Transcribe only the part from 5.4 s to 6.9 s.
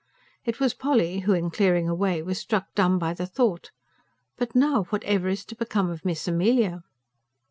to become of Miss Amelia?"